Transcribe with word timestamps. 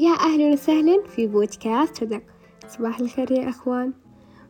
يا 0.00 0.10
أهلا 0.10 0.52
وسهلا 0.52 1.02
في 1.02 1.26
بودكاست 1.26 1.96
صدق. 1.96 2.22
صباح 2.68 3.00
الخير 3.00 3.32
يا 3.32 3.48
أخوان. 3.48 3.92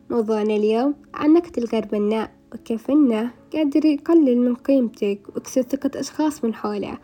موضوعنا 0.09 0.55
اليوم 0.55 0.95
عن 1.13 1.33
نكت 1.33 1.57
الغير 1.57 1.85
بناء 1.85 2.31
وكيف 2.53 2.89
إنه 2.91 3.31
قادر 3.53 3.85
يقلل 3.85 4.37
من 4.37 4.55
قيمتك 4.55 5.19
ويكسر 5.35 5.61
ثقة 5.61 5.99
أشخاص 5.99 6.43
من 6.43 6.53
حوله 6.53 6.97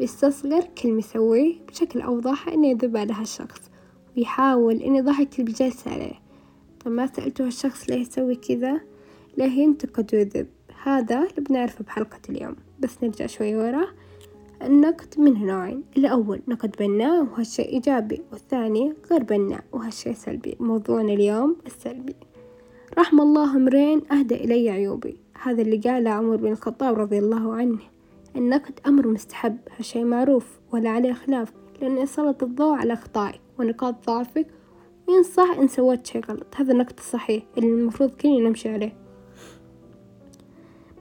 ويستصغر 0.00 0.60
كل 0.82 0.92
مسويه 0.92 1.54
بشكل 1.68 2.00
أوضح 2.00 2.48
إنه 2.48 2.68
يذب 2.68 2.96
على 2.96 3.12
هالشخص 3.12 3.60
ويحاول 4.16 4.74
إنه 4.74 4.98
يضحك 4.98 5.40
اللي 5.40 5.52
بجلس 5.52 5.88
عليه. 5.88 6.20
طب 6.84 6.90
ما 6.90 7.06
سألتوا 7.06 7.46
هالشخص 7.46 7.90
ليه 7.90 8.00
يسوي 8.00 8.34
كذا؟ 8.34 8.80
ليه 9.38 9.62
ينتقد 9.62 10.14
ويذب؟ 10.14 10.46
هذا 10.82 11.18
اللي 11.18 11.48
بنعرفه 11.48 11.84
بحلقة 11.84 12.20
اليوم. 12.28 12.56
بس 12.80 12.90
نرجع 13.02 13.26
شوي 13.26 13.56
ورا. 13.56 13.86
النقد 14.66 15.14
منه 15.18 15.44
نوعين 15.44 15.82
الأول 15.96 16.40
نقد 16.48 16.76
بناء 16.80 17.22
وهالشي 17.22 17.62
إيجابي. 17.62 18.22
والثاني 18.32 18.94
غير 19.10 19.22
بناء 19.22 19.64
وهالشي 19.72 20.14
سلبي. 20.14 20.56
موضوعنا 20.60 21.12
اليوم 21.12 21.56
السلبي. 21.66 22.16
رحم 22.98 23.20
الله 23.20 23.56
أمرين 23.56 24.02
أهدى 24.12 24.34
إلي 24.34 24.70
عيوبي. 24.70 25.16
هذا 25.42 25.62
اللي 25.62 25.76
قاله 25.76 26.10
عمر 26.10 26.36
بن 26.36 26.52
الخطاب 26.52 26.98
رضي 26.98 27.18
الله 27.18 27.54
عنه. 27.54 27.78
النقد 28.36 28.80
أمر 28.86 29.06
مستحب 29.08 29.58
هالشي 29.76 30.04
معروف 30.04 30.58
ولا 30.72 30.90
عليه 30.90 31.12
خلاف 31.12 31.52
لأنه 31.80 32.00
يسلط 32.00 32.42
الضوء 32.42 32.76
على 32.76 32.92
أخطائك 32.92 33.40
ونقاط 33.58 34.06
ضعفك 34.06 34.46
وينصح 35.08 35.50
إن 35.58 35.68
سويت 35.68 36.06
شي 36.06 36.20
غلط. 36.20 36.46
هذا 36.56 36.72
النقد 36.72 36.98
الصحيح 36.98 37.42
اللي 37.58 37.68
المفروض 37.68 38.10
كلنا 38.10 38.48
نمشي 38.48 38.68
عليه. 38.68 38.96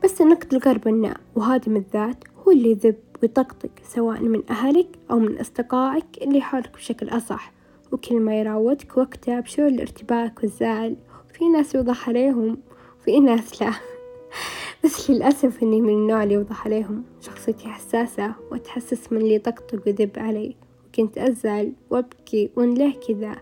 بس 0.04 0.22
النقد 0.22 0.54
الغير 0.54 0.78
بناء 0.78 1.18
وهادم 1.36 1.76
الذات 1.76 2.24
هو 2.48 2.52
اللي 2.52 2.70
يذب 2.70 2.96
ويطقطق 3.22 3.70
سواء 3.84 4.22
من 4.22 4.44
أهلك 4.50 4.88
أو 5.12 5.20
من 5.20 5.38
أصدقائك 5.38 6.06
اللي 6.22 6.42
حولك 6.42 6.74
بشكل 6.74 7.10
أصح. 7.10 7.52
وكل 7.92 8.20
ما 8.20 8.40
يراودك 8.40 8.98
وقتها 8.98 9.40
بشعور 9.40 9.68
الارتباك 9.68 10.40
والزعل. 10.44 10.96
في 11.34 11.50
ناس 11.50 11.76
يوضح 11.76 12.10
عليهم 12.10 12.58
وفي 13.00 13.20
ناس 13.20 13.62
لا. 13.62 13.72
بس 14.84 15.10
للأسف 15.10 15.64
إني 15.64 15.82
من 15.82 15.90
النوع 15.90 16.24
اللي 16.24 16.34
يوضح 16.34 16.66
عليهم. 16.66 17.04
شخصيتي 17.22 17.68
حساسة 17.68 18.34
وأتحسس 18.52 19.12
من 19.12 19.22
اللي 19.22 19.36
يطقطق 19.36 19.82
ويذب 19.86 20.20
علي. 20.20 20.56
وكنت 20.88 21.18
أزعل 21.18 21.74
وأبكي 21.90 22.50
وإن 22.56 22.74
ليه 22.74 22.94
كذا؟ 23.08 23.36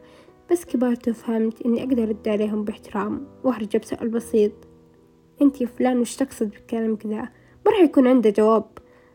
بس 0.52 0.66
كبرت 0.66 1.10
وفهمت 1.10 1.62
إني 1.62 1.84
أقدر 1.84 2.04
أرد 2.04 2.28
عليهم 2.28 2.64
باحترام. 2.64 3.28
وأرجع 3.44 3.80
بسؤال 3.80 4.10
بسيط. 4.10 4.52
أنت 5.42 5.62
يا 5.62 5.68
فلان 5.68 6.00
وش 6.00 6.16
تقصد 6.16 6.50
بكلام 6.50 6.96
كذا 6.96 7.30
ما 7.66 7.72
راح 7.72 7.80
يكون 7.80 8.08
عنده 8.08 8.30
جواب. 8.30 8.66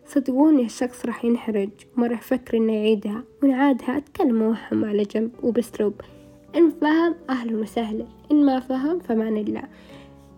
صدقوني 0.06 0.64
الشخص 0.64 1.06
راح 1.06 1.24
ينحرج 1.24 1.70
وما 1.96 2.06
راح 2.06 2.18
يفكر 2.18 2.56
إنه 2.56 2.72
يعيدها 2.72 3.24
ونعادها 3.42 3.96
أتكلم 3.96 4.38
موهم 4.38 4.84
على 4.84 5.02
جنب 5.02 5.30
وبأسلوب 5.42 6.00
إن 6.56 6.70
فهم 6.70 7.14
أهلا 7.30 7.56
وسهلا 7.56 8.06
إن 8.30 8.44
ما 8.44 8.60
فهم 8.60 8.98
فمان 8.98 9.36
الله 9.36 9.62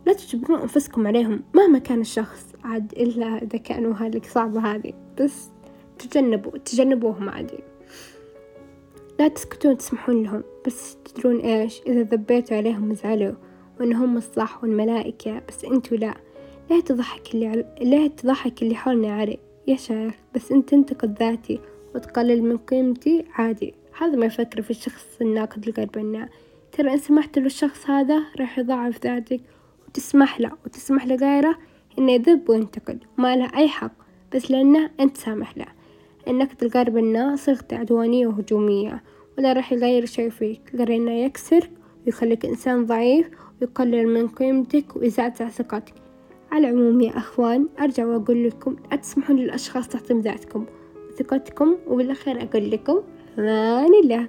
لا 0.07 0.13
تجبرون 0.13 0.61
أنفسكم 0.61 1.07
عليهم 1.07 1.43
مهما 1.55 1.79
كان 1.79 2.01
الشخص 2.01 2.47
عاد 2.65 2.93
إلا 2.93 3.27
إذا 3.27 3.59
كانوا 3.59 3.95
هالك 3.95 4.27
صعبة 4.27 4.61
هذه. 4.61 4.93
بس 5.21 5.49
تجنبوا 5.99 6.59
تجنبوهم 6.59 7.29
عادي 7.29 7.59
لا 9.19 9.29
تسكتون 9.29 9.77
تسمحون 9.77 10.23
لهم 10.23 10.43
بس 10.67 10.97
تدرون 11.05 11.41
إيش؟ 11.41 11.81
إذا 11.87 12.03
ذبيتوا 12.03 12.57
عليهم 12.57 12.91
وزعلوا 12.91 13.33
وإن 13.81 13.93
هم 13.93 14.17
الصح 14.17 14.63
والملائكة 14.63 15.43
بس 15.49 15.65
أنتوا 15.65 15.97
لا. 15.97 16.15
ليه 16.71 16.81
تضحك 16.81 17.35
اللي 17.35 17.47
عل... 17.47 17.65
ليه 17.81 18.09
تضحك 18.09 18.63
اللي 18.63 18.75
حولنا 18.75 19.13
علي 19.13 19.39
شيخ 19.75 20.15
بس 20.35 20.53
أنت 20.53 20.69
تنتقد 20.69 21.19
ذاتي 21.19 21.61
وتقلل 21.95 22.43
من 22.43 22.57
قيمتي 22.57 23.25
عادي. 23.33 23.75
هذا 23.99 24.17
ما 24.17 24.27
يفكر 24.27 24.63
في 24.63 24.71
الشخص 24.71 25.05
الناقد 25.21 25.69
الغير 25.69 25.89
بناء 25.95 26.29
ترى 26.73 26.93
إن 26.93 26.99
سمحت 26.99 27.39
للشخص 27.39 27.91
هذا 27.91 28.23
راح 28.41 28.59
يضاعف 28.59 29.05
ذاتك 29.05 29.41
وتسمح 29.89 30.41
له 30.41 30.53
وتسمح 30.65 31.07
لغيره 31.07 31.59
إنه 31.99 32.13
يذب 32.13 32.51
وينتقد. 32.51 33.05
وما 33.19 33.37
له 33.37 33.51
أي 33.57 33.69
حق 33.69 33.93
بس 34.35 34.51
لأنه 34.51 34.91
أنت 35.01 35.17
سامح 35.17 35.59
له. 35.59 35.67
النقد 36.29 36.65
الغير 36.65 36.91
بناء 36.91 37.37
صيغته 37.37 37.77
عدوانية 37.77 38.27
وهجومية 38.27 39.03
ولا 39.39 39.53
راح 39.53 39.73
يغير 39.73 40.07
شي 40.07 40.31
فيك. 40.31 40.61
غير 40.75 40.97
إنه 40.97 41.13
يكسرك 41.13 41.71
ويخليك 42.07 42.47
إنسان 42.47 42.87
ضعيف 42.87 43.31
ويقلل 43.61 44.09
من 44.09 44.29
قيمتك 44.29 44.97
ويزعزع 44.97 45.49
ثقتك 45.49 45.95
على 46.57 46.69
العموم 46.71 47.01
يا 47.01 47.19
أخوان 47.19 47.69
أرجع 47.81 48.07
وأقول 48.07 48.45
لكم 48.47 48.77
لا 48.91 48.97
تسمحون 48.97 49.37
للأشخاص 49.37 49.89
تحطيم 49.89 50.21
ذاتكم. 50.21 50.67
وثقتكم 51.11 51.77
وبالأخير 51.87 52.43
أقول 52.43 52.71
لكم 52.71 53.03
أمان 53.39 53.95
الله 54.05 54.29